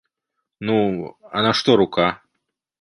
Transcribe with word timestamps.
Ну, 0.69 0.79
а 1.37 1.45
на 1.49 1.53
што 1.63 1.79
рука? 1.85 2.11